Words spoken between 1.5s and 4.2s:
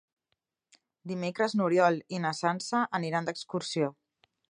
n'Oriol i na Sança aniran d'excursió.